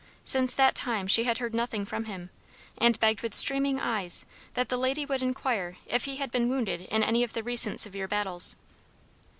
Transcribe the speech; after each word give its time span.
Since 0.23 0.55
that 0.55 0.73
time 0.73 1.05
she 1.05 1.25
had 1.25 1.37
heard 1.37 1.53
nothing 1.53 1.85
from 1.85 2.05
him, 2.05 2.31
and 2.75 2.99
begged 2.99 3.21
with 3.21 3.35
streaming 3.35 3.79
eyes 3.79 4.25
that 4.55 4.69
the 4.69 4.75
lady 4.77 5.05
would 5.05 5.21
inquire 5.21 5.77
if 5.85 6.05
he 6.05 6.15
had 6.15 6.31
been 6.31 6.49
wounded 6.49 6.81
in 6.81 7.03
any 7.03 7.21
of 7.23 7.33
the 7.33 7.43
recent 7.43 7.79
severe 7.81 8.07
battles. 8.07 8.55